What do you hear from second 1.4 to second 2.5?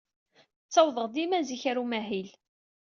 zik ɣer umahil.